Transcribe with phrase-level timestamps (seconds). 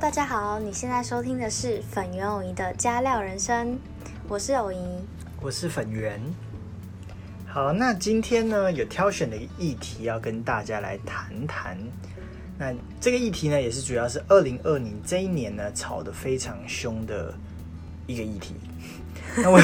[0.00, 3.76] 大家好，你现在收听的是粉圆偶仪的加料人生，
[4.28, 4.78] 我是偶仪。
[5.40, 6.20] 我是粉圆。
[7.48, 11.76] 好，那今天呢有挑选的议题要跟大家来谈谈。
[12.56, 17.34] 那这个议题呢，也是主要是二零二零这一年呢吵得非常凶的
[18.06, 18.54] 一个议题。
[19.42, 19.60] 那我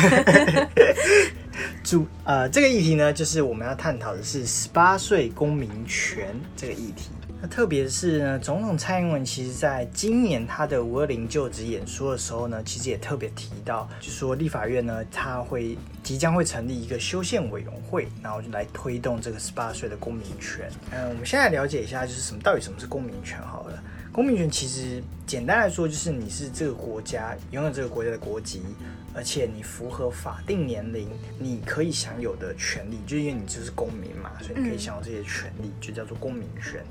[1.84, 7.10] 主呃这个议题呢，就是我们要探讨的是十八岁公民权这个议题。
[7.44, 20.70] 那特别是呢，总统蔡英文其实在今年他的五二零就职演说的时候呢，其实也特别提到，就说立法院呢，他会即将会成立一个修宪委员会，然后就来推动这个十八岁的公民权。
[20.90, 23.78] 嗯，我们现在了解一下，就是什么到底什么是公民权好了。
[24.10, 28.62] 公民权其实简单来说，就是你是这个国家拥有这个国家的国籍，
[29.12, 36.82] 而且你符合法定年龄，你可以享有的权利，就因为你就是公民嘛，所以你可以享有这些权利，就叫做公民权。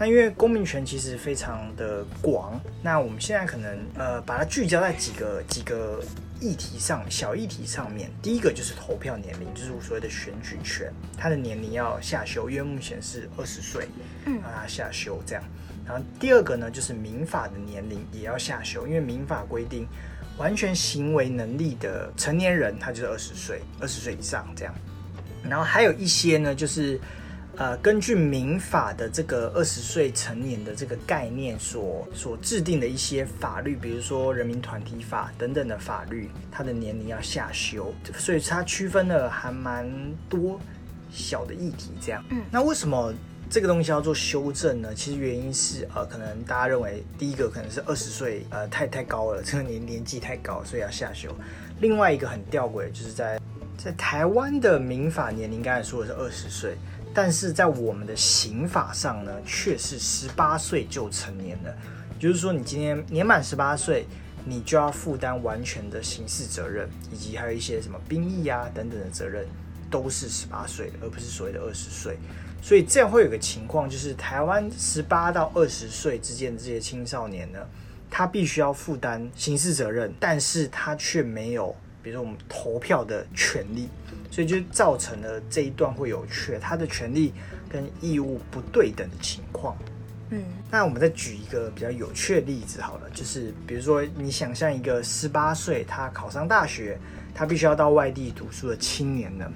[0.00, 6.02] 那因为公民权其实非常的广，那我们现在可能呃把它聚焦在几个几个
[6.40, 8.10] 议题上，小议题上面。
[8.22, 13.86] 第一个就是投票年龄，就是所谓的选举权，它的年龄要下修，因为目前是二十岁，
[14.24, 15.44] 嗯，让它下修这样。
[15.86, 19.86] 然后第二个呢，就是民法的年龄也要下修，因为民法规定
[20.38, 24.74] 完全行为能力的成年人他就是二十岁，二十岁以上这样。
[25.46, 26.98] 然后还有一些呢，就是。
[27.60, 39.86] 呃，根据民法的这个二十岁成年的这个概念所所制定的一些法律，比如说人民团体法等等的法律，它的年龄要下修，所以它区分了还蛮
[40.26, 40.58] 多
[41.12, 41.90] 小的议题。
[42.00, 43.12] 这样，嗯，那为什么
[43.50, 44.94] 这个东西要做修正呢？
[44.94, 51.28] 其实原因是，呃，可能大家认为第一个可能是二十岁，呃，太太高了，这个年年纪太高，所以要下修。
[51.80, 53.38] 另外一个很吊诡，就是在
[53.76, 56.74] 在台湾的民法年龄，刚才说的是二十岁。
[57.12, 61.74] 但是在我们的刑法上呢，却是十八岁就成年了。
[62.18, 64.06] 就是说，你今天年满十八岁，
[64.44, 69.44] 你就要负担完全的刑事责任，以及还有一些什么兵役啊等等的责任，
[69.90, 72.16] 都是十八岁，而不是所谓的二十岁。
[72.62, 77.58] 所以这样会有个情况，就是台湾十八到二十岁之间的这些青少年呢，
[78.10, 81.74] 他必须要负担刑事责任，但是他却没有。
[82.02, 83.88] 比如说我们投票的权利，
[84.30, 87.32] 所以就造成了这一段会有缺，他的权利
[87.68, 89.76] 跟义务不对等的情况。
[90.30, 96.98] 嗯，那我们再举一个比较有趣的例子好了，就是比如说你想象一个十八岁他考上大学，
[97.34, 99.50] 他必须要到外地读书的青年呢，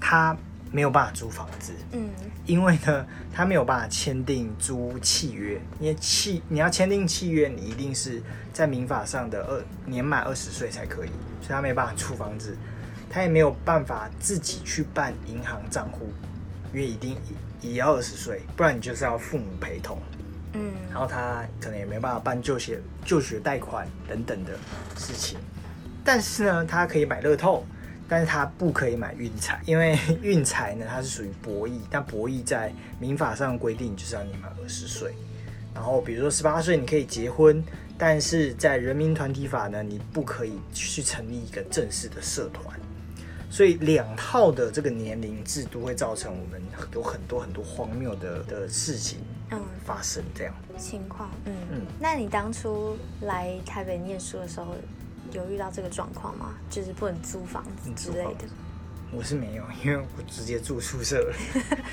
[0.00, 0.36] 他。
[0.72, 2.08] 没有办法租房子，嗯，
[2.46, 8.22] 因为呢，他没有办法签订租契约，因为契你要签订契约，你一定是
[8.54, 11.10] 在民法上的二年满二十岁才可以，
[11.42, 12.56] 所以他没办法租房子，
[13.10, 16.08] 他也没有办法自己去办银行账户，
[16.72, 17.18] 因为一定
[17.60, 19.98] 也要二十岁，不然你就是要父母陪同，
[20.54, 24.52] 嗯，然后他可能也没办法办就学就学贷款等等的
[24.96, 25.38] 事情，
[26.02, 27.62] 但是呢，他可以买乐透。
[28.12, 35.14] 但是他不可以买运彩，因为 运彩呢，它是属于博弈，但博弈在民法上规定就是要你满二十岁。
[35.74, 37.64] 然后比如说十八岁你可以结婚，
[37.96, 42.78] 但是在人民团体法呢，你不可以去成立一个正式的社团。
[43.48, 46.60] 所以两套的这个年龄制度会造成我们
[46.92, 51.80] 有很多很多荒谬的的事情嗯发生这样情况嗯嗯。
[51.98, 54.76] 那你当初来台北念书的时候？
[55.32, 56.54] 有遇到这个状况吗？
[56.70, 58.44] 就是不能租房子之类的。
[59.14, 61.34] 我是没有，因为我直接住宿舍了，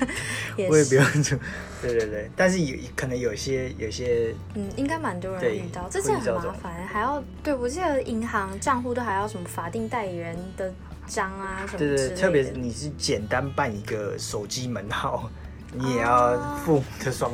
[0.70, 1.36] 我也不用住。
[1.82, 10.72] 对对对，但是有可能有些有些，嗯，应该蛮多人遇到，这真的很麻烦，还要对我记得银行账户都还要什么法定代理人的
[11.06, 15.30] 章啊什么对对，特别你是简单办一个手机门号，
[15.74, 17.30] 你也要父母的双，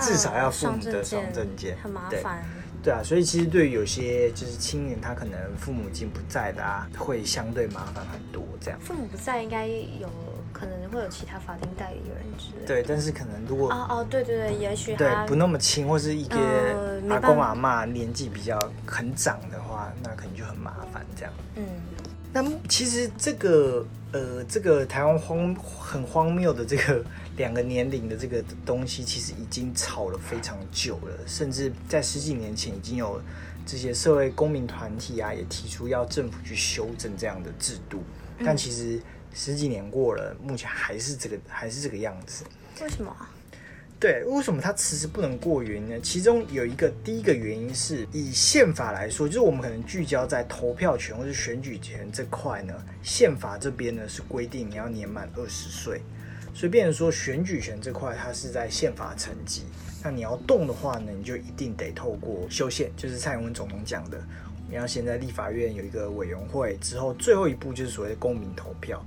[0.00, 2.44] 至少要父母的双证件，很麻烦。
[2.82, 8.42] 对啊，所以其实对于有些就是青年，他可能父母已经不在的啊，会相对麻烦很多。
[8.60, 10.08] 这样父母不在，应该有
[10.52, 12.66] 可能会有其他法定代理人之类。
[12.66, 16.38] 对，但是可能如果哦哦，对对对，也许对不那么亲，或是一个
[17.08, 21.04] 阿公阿妈年纪比较很长的话，那可能就很麻烦。
[21.16, 21.64] 这样，嗯，
[22.32, 27.04] 那其实这个呃，这个台湾荒很荒谬的这个。
[27.38, 33.18] 两个年龄的这个东西，其实已经吵了非常久了，甚至在十几年前已经有
[33.64, 38.02] 这些社会公民团体啊，也提出要政府去修正这样的制度。
[38.44, 39.00] 但其实
[39.32, 42.44] 十几年过了，目前还是这个还是这个样子。
[42.82, 43.16] 为什么？
[44.00, 46.00] 对，为什么它迟迟不能过原因呢？
[46.00, 56.00] 其中有一个第一个原因是以宪法来说，就是我们可能聚焦在投票权或是选举权这块呢，宪法这边呢是规定你要年满二十岁。
[56.58, 59.62] 所以变成说选举权这块它是在宪法层级，
[60.02, 64.18] 那你要动的话呢，你就一定得透过修宪，就是蔡英文总统讲的，
[64.68, 69.00] 你要先在立法院有一个委员会，之后最后一步就是所谓的公民投票。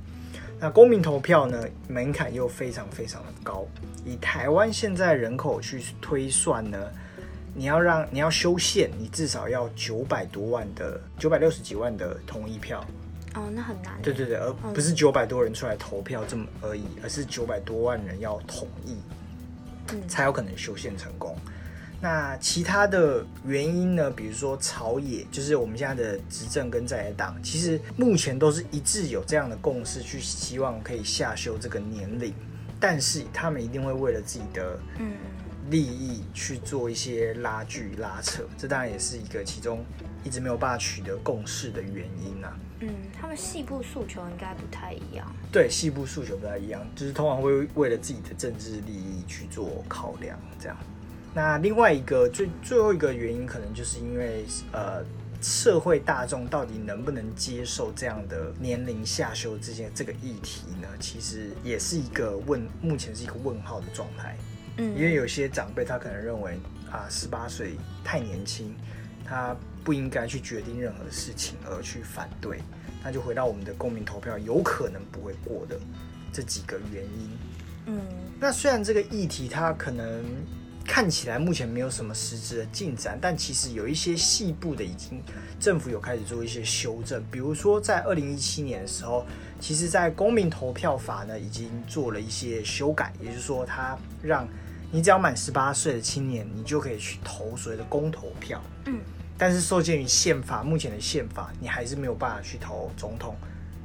[0.62, 3.68] 那公民投票呢，门槛又非常非常的高。
[4.06, 6.90] 以台湾现在人口去推算呢，
[7.54, 12.82] 你要让你要修宪，你至少要九百多万的九百六十几万的同意票。
[13.36, 14.02] 哦，那很难。
[14.02, 18.98] 对对对，而不是九百多人出来投票这么而已，而是九百多万人要同意，
[20.08, 21.36] 才有可能修宪成功。
[22.04, 24.10] 那其他的原因呢？
[24.10, 32.34] 比如说朝野，就是我们现在的执政跟在野党，其实目前都是一致有这样的共识，去希望可以下修这个年龄，
[32.80, 35.14] 但是他们一定会为了自己的嗯
[35.70, 39.86] 利益去做一些拉锯拉扯，这当然也是一个其中
[40.24, 42.58] 一直没有办法取得共识的原因啊。
[42.82, 45.26] 嗯，他们细部诉求应该不太一样。
[45.52, 50.76] 对，细部诉求不太一样，就是通常会为了自己的政治利益去做考量，这样。
[51.34, 54.44] 那另外一个最最后一个原因，可能就是因为
[54.74, 55.04] 呃，
[55.42, 60.88] 社会大众到底能不能接受这样的年龄下修这件这个议题呢？
[61.00, 64.36] 其实也是一个问，目前是一个问号的状态。
[64.78, 66.60] 嗯，因为有些长辈他可能认为
[66.92, 68.76] 啊，十八岁太年轻，
[69.24, 72.60] 他不应该去决定任何事情而去反对。
[73.04, 75.80] 那就回到我们的公民投票有可能不会过的
[76.32, 77.30] 这几个原因。
[77.88, 78.00] 嗯，
[78.40, 80.24] 那虽然这个议题它可能。
[80.84, 85.22] 看起来目前没有什么实质的进展，但其实有一些细部的已经
[85.60, 89.24] 政府有开始做一些修正，比如说在二零一七年的时候，
[89.60, 94.46] 其实在公民投票法呢已经做了一些修改，也就是说，它让
[94.92, 98.60] 你只要满十八岁的青年，你就可以去投所谓的公投票。
[98.86, 99.00] 嗯，
[99.42, 103.36] 但是受限于宪法目前的宪法，你还是没有办法去投总统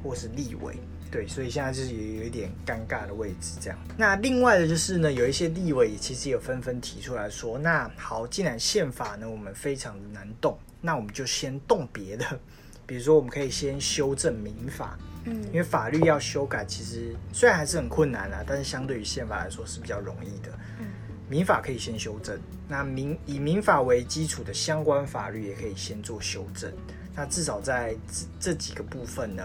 [0.03, 0.75] 或是立委。
[1.09, 3.79] 对，所以现在就是有一点尴尬的位置，这样。
[3.97, 12.39] 那另外的就是呢，有一些立委其实有纷纷提出来说，那好，既然宪法呢我们非常的难动，那我们就先动别的，
[12.85, 20.51] 比如说我们可以先修正民法，嗯，因为法律要修改，其实虽然还是很困难啊，但是相对于宪法来说是比较容易的。
[21.29, 26.71] 民法可以先修正，那民以民法为基础的相关法律也可以先做修正，
[27.15, 29.43] 那至少在这这几个部分呢。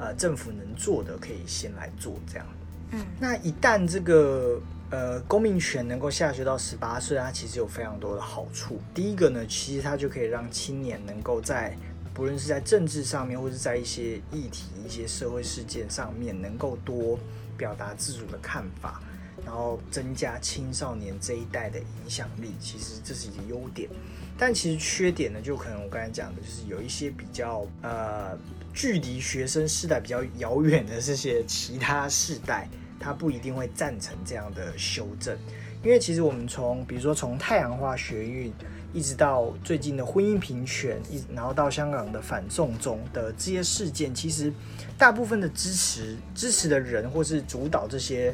[0.00, 2.46] 呃，政府能做的可以先来做，这样。
[2.92, 4.60] 嗯，那一旦这个
[4.90, 8.80] 呃公民权能够下修到十八岁，它其实有非常多的好处。
[8.94, 11.76] 第一个呢，其实它就可以让青年能够在
[12.14, 17.18] 不论是在政治上面，或是在一些议题、一些社会事件上面，能够多
[17.56, 19.02] 表达自主的看法，
[19.48, 22.52] 然后增加青少年这一代的影响力。
[22.60, 23.88] 其实这是一个优点，
[24.36, 28.36] 但其实缺点呢，就可能我刚才讲的，就是有一些比较呃。
[28.74, 32.68] 距离学生世代比较遥远的这些其他世代，
[33.00, 35.36] 他不一定会赞成这样的修正，
[35.82, 38.52] 因为其实我们从比如说从太阳花学运，
[38.92, 44.52] 一直到最近的婚姻平权，一然后到香港的反送中的这些事件，其实
[44.96, 48.32] 大部分的支持支持的人或是主导这些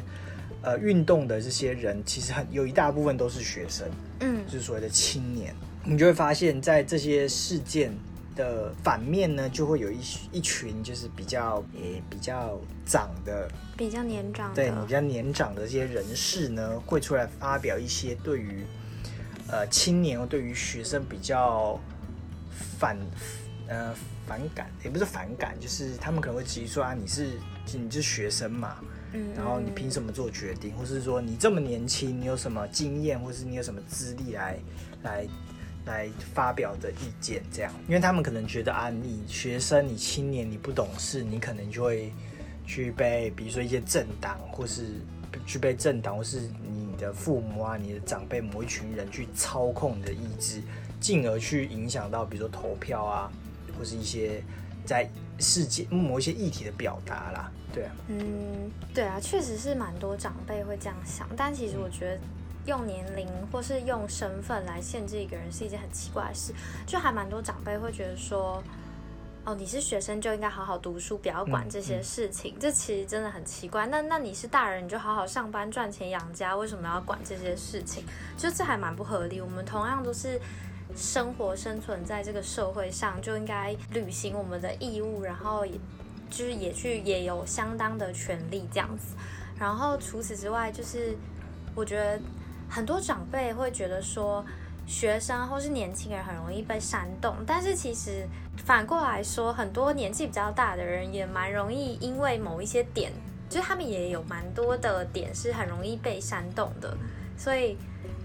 [0.65, 3.87] 呃运动的这些人，其实很有一大部分都是学生，
[4.19, 7.93] 嗯，就是所谓的青年，你就会发现在这些事件。
[8.35, 9.97] 的反面呢，就会有一
[10.33, 18.65] 一群就是比较诶比较长的，比较年长，对你比较年长的这些人士呢，会出来发表一些对于
[19.47, 21.79] 呃青年或对于学生比较
[22.77, 22.97] 反
[23.69, 23.95] 呃
[24.27, 27.39] 反感，也不是反感，就是他们可能会提出啊，你是
[27.71, 28.75] 你是学生嘛，
[29.15, 34.57] 嗯，然后你凭什么做决定，或是说你这么年轻，你有什么经验，或是你有什么资历来
[35.01, 35.27] 来。
[35.85, 42.11] 来发表的意见，这样，因为他们可能觉得啊，你学生，你青年，你不懂事，你可能就会
[42.65, 44.95] 去被，比如说一些政党，或是
[45.45, 50.59] 去被政党，或是你的父母啊，你的长辈某一群人去操控你的意志，
[50.99, 53.31] 进而去影响到，比如说投票啊，
[53.77, 54.43] 或是一些
[54.85, 62.19] 在世界某一些议题的表达啦，对啊，嗯，对啊，确实是蛮多长辈会这样想，但其实我觉得。
[62.67, 66.51] 用年龄或是用身份来限制一个人是一件很奇怪的事，
[66.87, 68.59] 就还蛮多长辈会觉得说，
[69.43, 73.85] 哦，你是学生就应该好好读书，不要管这些事情，这其实真的很奇怪。
[73.85, 78.03] 那那你是大人，你就好好上班赚钱养家，为什么要管这些事情？
[78.35, 79.39] 就这还蛮不合理。
[79.39, 80.41] 我们同样都是
[80.95, 85.73] 生活生存在这个社会上，就应该履行我们的义务，然后也
[86.29, 89.15] 就是也去也有相当的权利这样子。
[89.59, 91.15] 然后除此之外，就是
[91.75, 92.19] 我觉得。
[92.67, 94.43] 很多长辈会觉得说，
[94.87, 103.11] 学生或是年轻人很容易被煽动，但是其实反过来说，很多年纪比较大的人也蛮容易因为某一些点
[103.47, 106.97] 就是他们也有蛮多的点是很容易被煽动的，
[107.37, 107.77] 所以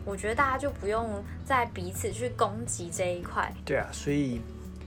[0.05, 3.53] 我觉得大家就不用再彼此去攻击这一块。
[3.65, 4.41] 对啊，所以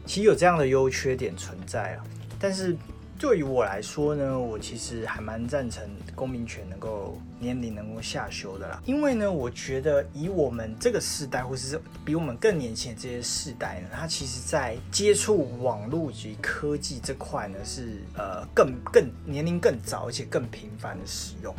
[0.05, 2.03] 其实有这样的优缺点存在啊，
[2.39, 2.75] 但是。
[3.19, 5.81] 对于我来说呢，我其实还蛮赞成
[6.13, 8.81] 公民权能够年龄能够下修的啦。
[8.85, 21.55] 因为呢，我觉得以我们这个世代，或是比我们更年轻的这些世代呢，他其实在接触网络及科技这块呢，是呃更更年龄更早，而且更频繁的使用。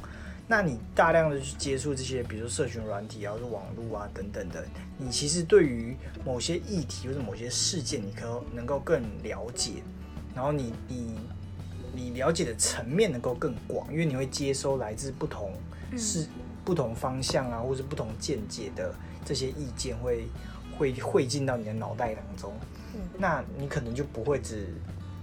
[0.46, 4.64] 那你大量的去接触这些，比如说社群软体啊，或者网络啊等等的，
[4.98, 9.82] 你其实对于某些议题或者某些事件，你可能够更了解，
[10.34, 11.18] 然后你你。
[11.96, 15.52] 你了解的层面能够更广，因为你会接收来自不同
[15.96, 16.26] 是
[16.64, 18.92] 不同方向啊，或者不同见解的
[19.24, 20.26] 这些意见，会
[20.76, 22.52] 会汇进到你的脑袋当中。
[22.96, 24.74] 嗯，那你可能就不会只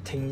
[0.05, 0.31] 听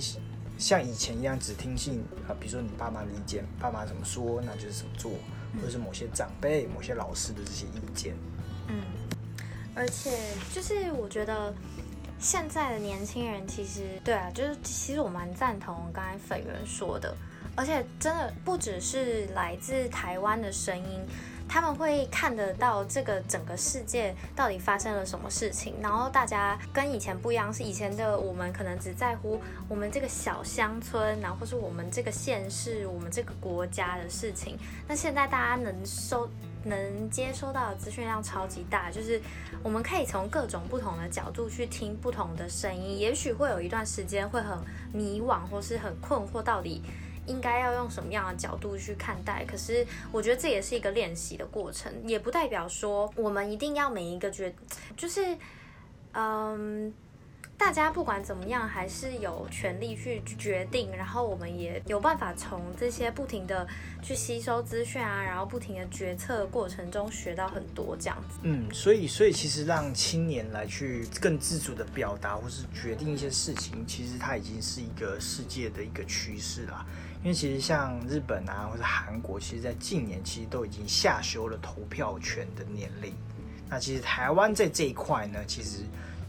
[0.60, 5.12] 像以前一样只听信啊，比如说你爸妈的意见，爸妈怎么说，那就是怎么做，
[5.56, 8.14] 或者是某些长辈、某些老师的这些意见。
[8.68, 8.84] 嗯，
[9.74, 10.12] 而且
[10.54, 11.52] 就是我觉得。
[12.22, 17.16] 现在的年轻人其实对啊，就是其实我蛮赞同刚才粉圆说的，
[17.56, 21.00] 而且真的不只是来自台湾的声音，
[21.50, 36.30] 他们会看得到这个整个世界到底发生了什么事情，然后大家跟以前不一样，是以前的我们可能只在乎我们这个小乡村，然后是我们这个县市、我们这个国家的事情，那现在大家能收。
[36.66, 39.22] 能接收到的资讯量超级大，就是
[39.64, 44.58] 我们可以从各种不同的角度去听不同的声音，也许会有一段时间会很
[44.92, 46.84] 迷惘或是很困惑，到底
[47.30, 49.46] 应该要用什么样的角度去看待。
[49.46, 54.54] 可是我觉得这也是一个练习的过程，也不代表说我们一定要每一个觉，
[54.98, 55.38] 就是
[56.14, 56.94] 嗯。
[57.60, 63.68] 大家不管怎么样，还是有权利去决定，然后我们也有办法从这些不停的
[64.02, 68.40] 去吸收资讯啊，然后不停的决策过程中学到很多这样子。
[68.44, 76.86] 嗯，所以所以其实让青年来去更自主的表达或是决定一些事情，其实它已经是一个世界的一个趋势啦。
[77.22, 83.14] 因为其实像日本啊或者韩国，其实在近年其实都已经下修了投票权的年龄。
[83.70, 85.80] 那其实台湾在这一块呢，其实。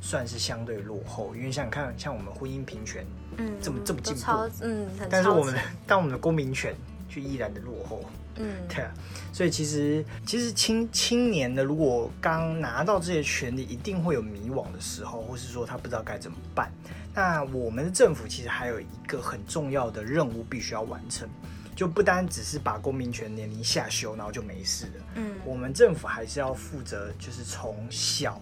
[0.03, 3.05] 算是相对落后，因为像看像我们婚姻平权，
[3.37, 4.23] 嗯，这么这么进步，
[4.63, 5.55] 嗯，但是我们
[5.87, 6.75] 但我们 的公民权
[7.07, 8.03] 却依然的落后，
[8.37, 8.91] 嗯，对啊，
[9.31, 16.73] 所以其实其实青青年的如果刚拿到这些权利，一定会有迷惘的时候，或是说他不知道该怎么办。
[17.15, 21.29] 那我们的政府其实还有一个很重要的任务必须要完成，
[21.75, 25.05] 就不单只是把公民权年龄下修，然后就没事了。
[25.17, 28.41] 嗯，我们政府还是要负责，就是从小。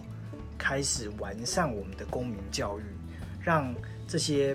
[0.61, 2.83] 开始完善我们的公民教育，
[3.41, 3.73] 让
[4.05, 4.53] 这些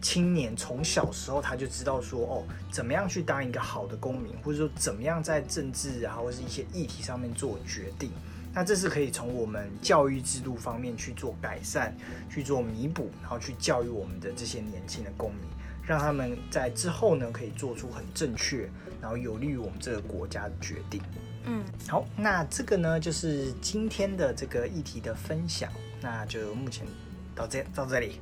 [0.00, 8.12] 青年从小时候他就知道说哦，怎么样去当一个好的公民，或者说怎么样在政治啊或者是一些议题上面做决定。
[8.54, 11.92] 那这是可以从我们教育制度方面去做改善、
[12.30, 15.40] 去做弥补，然后去教育我们的这些年轻的公民，
[15.84, 18.70] 让他们在之后呢可以做出很正确，
[19.00, 21.02] 然后有利于我们这个国家的决定。
[21.46, 25.68] 嗯，好，那这个呢，就是今天的这个议题的分享，
[26.00, 26.86] 那就目前
[27.34, 28.20] 到这到这里。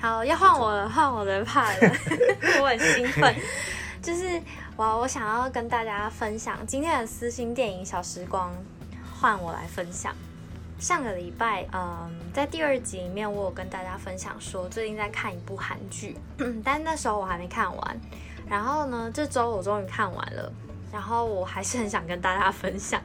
[0.00, 1.96] 好，要换我了，换我的派了，
[2.62, 3.34] 我很兴奋。
[4.02, 4.40] 就是
[4.76, 8.52] 我我想要跟大家分享今天的私心电影小时光，
[9.20, 10.14] 换我来分享。
[10.78, 16.16] 上个礼拜，嗯，在第二集里面，我有跟大家分享说最近在看一部韩剧，
[16.62, 18.00] 但那时候我还没看完。
[18.48, 20.52] 然后呢，这周我终于看完了。
[20.92, 23.02] 然后我还是很想跟大家分享，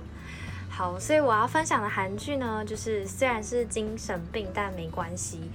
[0.70, 5.50] 好，所以我要分享的韩剧呢，就是虽然是精神病，但没关系。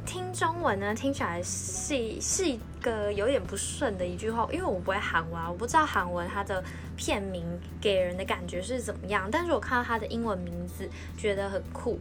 [0.00, 6.62] 听中文呢，听起来是是一个有点不顺的一句话，因为我不会韩文，我不知道韩文它的
[6.96, 7.44] 片名
[7.80, 9.28] 给人的感觉是怎么样。
[9.30, 11.98] 但是我看到它的英文名字，觉得很酷。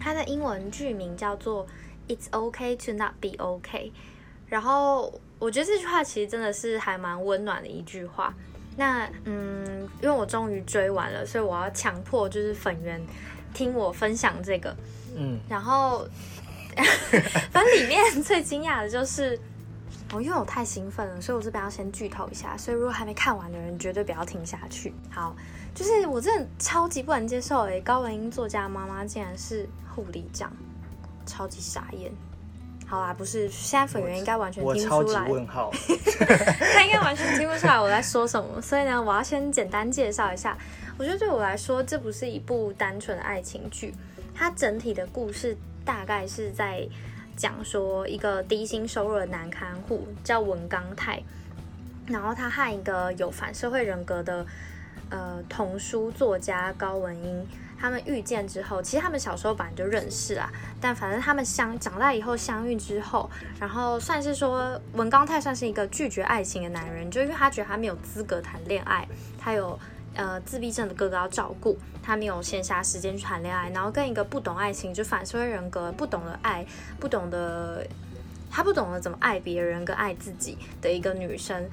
[0.00, 1.66] 它的英文剧名叫做
[2.06, 3.92] "It's OK to Not Be OK"，
[4.46, 8.32] 然后我觉得这句话其实真的是还蛮温暖的一句话。
[8.76, 13.04] 那嗯，因为我终于追完了，所以我要强迫就是粉圆
[13.52, 14.76] 听我分享这个，
[15.16, 16.06] 嗯，然后
[17.50, 19.38] 反正里面最惊讶的就是，
[20.12, 24.92] 哦，因为我太兴奋了，所以我这边要先剧透一下，所以如果还没看完的人绝对不要听下去。
[25.10, 25.34] 好，
[25.74, 30.52] 就是我真的超级不能接受诶，高文英作家妈妈竟然是护理长，
[31.26, 32.10] 超级傻眼。
[32.86, 35.28] 好啦，不是，现在粉圆应该完全听不出来。
[35.28, 35.70] 问号，
[36.72, 38.62] 他应该完全听不出来我在说什么。
[38.62, 40.56] 所以呢，我要先简单介绍一下。
[40.96, 43.92] 我觉得对我来说，这不是一部单纯的爱情剧，
[44.34, 45.54] 它整体的故事
[45.88, 46.86] 大概是在
[47.34, 51.22] 讲说一个低薪收入的男看护叫文刚泰，
[52.06, 54.46] 然后他和一个有反社会人格的
[55.08, 57.48] 呃童书作家高文英，
[57.80, 69.80] 他们遇见之后，其实他们小时候本来就认识啊，但反正他们相长大以后相遇之后，然后算是说文刚泰算是一个拒绝爱情的男人，就因为他觉得他没有资格谈恋爱，他有
[70.14, 76.66] 呃自闭症的哥哥要照顾，他没有闲暇时间去谈恋爱，然后跟一个不懂爱情就反社会人格，不懂得爱，
[76.98, 77.86] 不懂得
[78.50, 81.68] 他不懂得怎么爱别人跟爱自己的一个女生。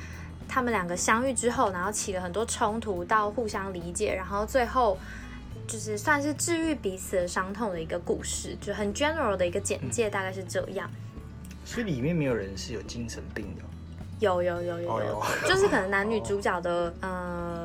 [0.47, 4.95] 他们两个相遇之后，然后起了很多冲突，到互相理解，然后最后
[5.65, 10.87] 就是算是治愈彼此的伤痛的一个故事，就很 general 的一个简介，大概是这样。
[11.65, 13.63] 所以里面没有人是有精神病的。
[14.19, 15.01] 有有有有哦
[15.43, 17.64] 有，就是可能男女主角的呃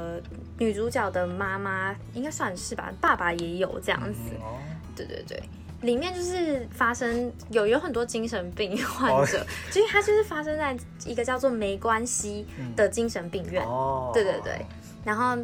[0.58, 4.20] 女主角的妈妈应该算是吧，爸爸也有这样子。
[4.34, 4.58] 嗯哦，
[4.94, 5.42] 对对对，
[5.82, 12.46] 里面就是发生有有很多精神病患者， 就是它就是发生在一个叫做没关系
[12.76, 13.64] 的精神病院。
[13.64, 14.66] 哦，对对对，
[15.04, 15.36] 然后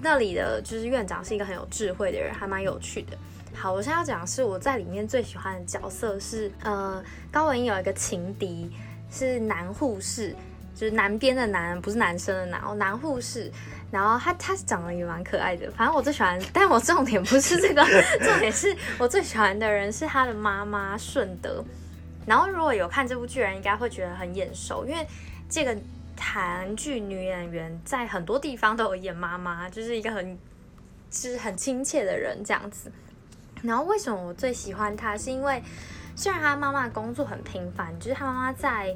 [0.00, 3.16] 那里的就是院长是一个很有智慧的人，还蛮有趣的。
[3.54, 8.70] 好，我现在要讲的是我在里面最喜欢的角色是呃高文英有一个情敌
[9.10, 10.34] 是男护士，
[10.74, 13.50] 就是南边的男，不是男生的男哦，男护士。
[13.90, 17.82] 然后他他长得也蛮可爱的，反正我最喜欢，但我重点不是这个，
[18.20, 21.64] 重点是我最喜欢的人是他的妈妈顺德。
[22.26, 25.06] 然后如果有看这部剧的人，应该会觉得很眼熟，因为
[25.48, 25.74] 这个
[26.18, 30.38] 韩剧女演员在很多地方都有演妈妈，就是一个很
[31.10, 32.92] 就是很亲切的人这样子。
[33.62, 35.16] 然后为什么我最喜欢她？
[35.16, 35.62] 是因为
[36.14, 38.94] 虽然她妈妈工作很平凡，就是她妈妈在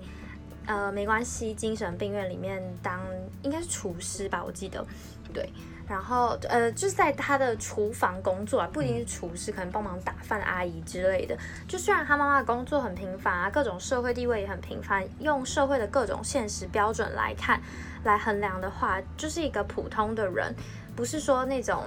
[0.67, 3.01] 呃没关系精神病院里面当
[3.43, 4.85] 应该是厨师吧，我记得
[5.33, 5.49] 对。
[5.89, 11.37] 然后呃就是在他的厨房工作啊，不一定是厨师，可能帮忙打饭阿姨之类的。
[11.69, 17.61] 就虽然他妈妈的工作很平凡啊，各种社会地位也很平凡，用社会的各种现实标准来看
[18.05, 20.55] 来衡量的话，就是一个普通的人，
[20.97, 21.85] 不是说那种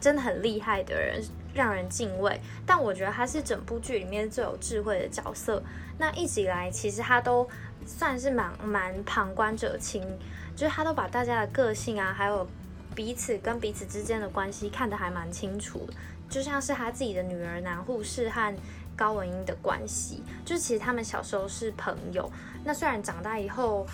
[0.00, 1.22] 真的很厉害的人。
[1.54, 5.62] 让人敬畏，但我觉得他是整部剧里面最有智慧的角色。
[5.98, 7.48] 那一直以来，其实他都
[7.86, 10.02] 算是蛮蛮旁观者清，
[10.56, 12.46] 就是他都把大家的个性啊，还有
[12.94, 15.94] 彼此跟彼此之间的关系看得还蛮清楚的。
[16.28, 18.56] 就像是他自己的女儿男护士和
[18.96, 22.30] 高文英的关系，就其实他们小时候是朋友。
[22.64, 23.86] 那虽然长大以后，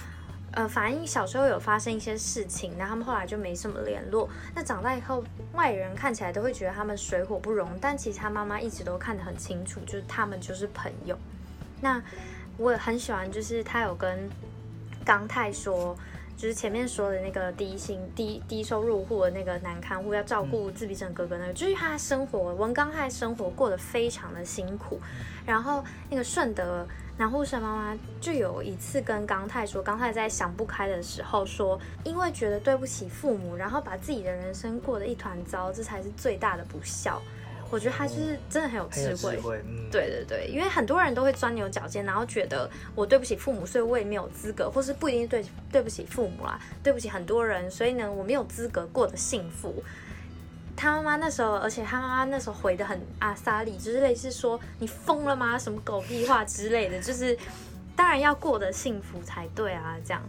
[0.52, 4.28] 呃，反映小时候有发生一些事情，然后他们后来就没什么联络。
[4.54, 11.16] 那长大以后，外人看起来都会觉得他们水火不容，但其实他妈妈一直都看得很清楚，就是他们就是朋友。
[11.80, 12.02] 那
[12.56, 14.28] 我也很喜欢，就是他有跟
[15.04, 15.96] 刚泰说，
[16.38, 25.00] 就是前面说的那个低薪低低收入户的那个男看护要照顾自闭症哥哥那个，就是他生活文刚泰生活过得非常的辛苦，
[25.44, 26.86] 然后那个顺德。
[27.18, 37.20] 男护士妈妈就有一次跟刚泰说，刚泰在想不开的时候说，因为觉得对不起父母，然后把自己的人生过得一团糟，这才是最大的不孝。
[37.70, 49.82] 我觉得他就是真的很有智慧，嗯，对对对，因为很多人都会钻牛角尖，然后觉得我对不起父母，所以我也没有资格，或是不一定对对不起父母啦，对不起很多人，所以呢，我没有资格过得幸福。
[50.74, 55.58] 他妈妈那时候，而且他妈妈那时候回的很阿萨里，就是类似说你疯了吗？
[55.58, 57.36] 什么狗屁话之类的，就是
[57.96, 60.22] 当然要过得幸福才对啊，这样。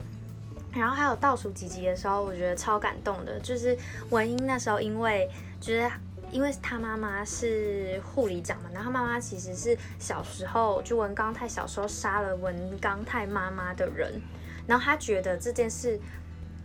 [0.73, 3.78] 然后还有倒数几集的时候，我觉得超感动的，就是
[4.10, 5.30] 文英那时候因为
[5.62, 5.91] 就是
[6.32, 14.22] 因为他妈妈是护理长嘛，然后妈妈其实是小时候就文刚泰小时候杀了文刚泰妈妈的人，
[14.68, 16.00] 然后他觉得这件事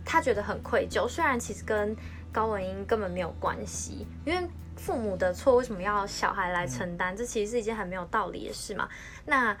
[0.03, 1.95] 他觉得很愧疚，虽然其实跟
[2.31, 7.15] 高文英根本没有关系，因为父母的错为什么要小孩来承担？
[7.15, 8.89] 这其实是一件很没有道理的事嘛。
[9.25, 9.55] 那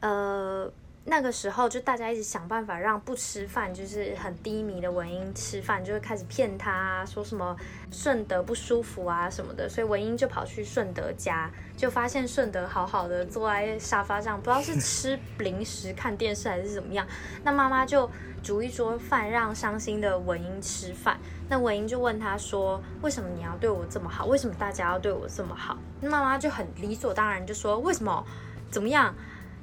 [0.00, 0.70] 呃
[1.10, 7.56] 那个时候就大家一直想办法让不吃饭就是很低迷的文英吃饭，就会开始骗他说什么
[7.90, 17.06] 顺德不舒服啊什么的，所以文英就跑去顺德家，就发现顺德好好的坐在沙发上，不知道是吃零食看电视还是怎么样。
[17.42, 18.10] 那妈妈就
[18.42, 21.18] 煮一桌饭让伤心的文英吃饭。
[21.48, 24.26] 那文英就问他说：“为什么你要对我这么好？
[24.26, 28.22] 为什么大家要对我这么好？”那妈妈就很理所当然就说：“为什么？
[28.70, 29.14] 怎么样？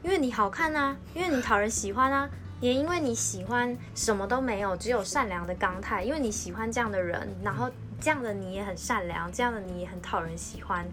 [0.05, 2.29] 因为你好看啊，因为你讨人喜欢啊，
[2.61, 7.67] 也因为你喜欢什么都没有，只有善良的刚泰，因为你喜欢这样的人，然后
[7.99, 10.85] 这样的你也很善良，这样的你也很讨人喜欢。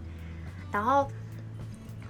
[0.71, 1.07] 然后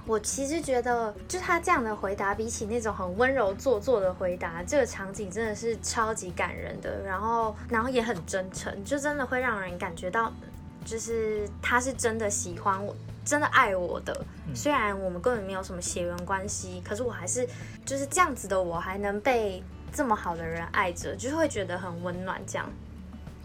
[0.06, 7.04] 我其实觉得，就他这样的回答，比起那种很温柔做作的回答，这个场景真的是超级感人的。
[7.04, 10.32] 然后，然后也很真诚，就真的会让人感觉到，
[10.86, 12.96] 就是他是真的喜欢我。
[13.26, 14.14] 真的爱我的，
[14.54, 17.48] 虽然我们根本没有什么血缘关系，可是我还是
[17.86, 22.70] 就是这样子的，我还能被这么好的人爱着，就是会觉得很温暖这样。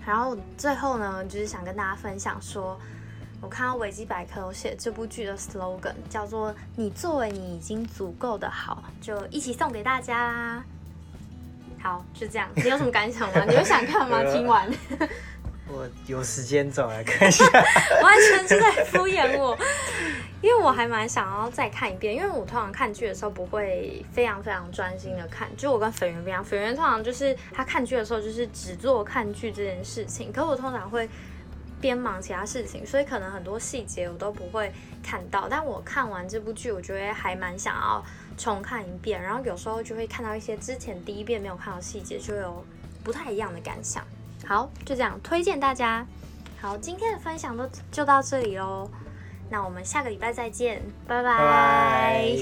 [0.05, 2.77] 然后最后呢，就是想跟大家分享说，
[3.40, 10.64] 我看到维基百科有写这部剧的 slogan 叫做“你作为你已经足够的好”，就一起送给大家啦。
[11.81, 12.48] 好，就这样。
[12.57, 13.44] 你有什么感想吗？
[13.46, 14.24] 你有想看吗？
[14.24, 14.68] 听完。
[15.71, 17.45] 我有时间走来看一下，
[18.03, 19.57] 完全是在敷衍我，
[20.41, 31.09] 因为我还蛮想要再看一遍，因为我通常看剧的时候不会非常非常专心的看，就我跟粉圆不一样，粉圆通常就是他看剧的时候就是只做看剧这件事情，可我通常会
[31.81, 38.03] 边忙其他事情，所以可能很多细节我都不会看到，但我看完这部剧，我觉得还蛮想要
[38.37, 42.65] 重看一遍，然后有时候就会看到一些之前第一遍没有看到细节，就有
[43.05, 44.03] 不太一样的感想。
[44.49, 46.07] 好，就这样推荐大家。
[46.59, 48.91] 好，今天的分享都就到这里喽，
[49.51, 52.35] 那我们下个礼拜再见，拜拜。